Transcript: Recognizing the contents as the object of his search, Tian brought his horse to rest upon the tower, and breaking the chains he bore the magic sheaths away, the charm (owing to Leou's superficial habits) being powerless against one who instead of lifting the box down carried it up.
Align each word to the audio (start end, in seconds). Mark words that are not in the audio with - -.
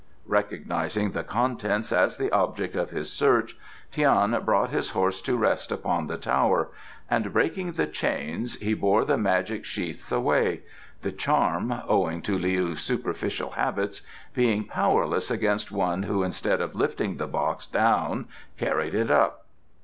Recognizing 0.25 1.11
the 1.11 1.23
contents 1.23 1.91
as 1.91 2.17
the 2.17 2.31
object 2.31 2.75
of 2.75 2.89
his 2.89 3.13
search, 3.13 3.55
Tian 3.91 4.31
brought 4.43 4.71
his 4.71 4.89
horse 4.89 5.21
to 5.21 5.37
rest 5.37 5.71
upon 5.71 6.07
the 6.07 6.17
tower, 6.17 6.69
and 7.07 7.31
breaking 7.31 7.73
the 7.73 7.85
chains 7.85 8.55
he 8.55 8.73
bore 8.73 9.05
the 9.05 9.19
magic 9.19 9.63
sheaths 9.63 10.11
away, 10.11 10.61
the 11.03 11.11
charm 11.11 11.81
(owing 11.87 12.23
to 12.23 12.39
Leou's 12.39 12.79
superficial 12.81 13.51
habits) 13.51 14.01
being 14.33 14.63
powerless 14.65 15.29
against 15.29 15.71
one 15.71 16.01
who 16.01 16.23
instead 16.23 16.61
of 16.61 16.73
lifting 16.73 17.17
the 17.17 17.27
box 17.27 17.67
down 17.67 18.25
carried 18.57 18.95
it 18.95 19.11
up. 19.11 19.45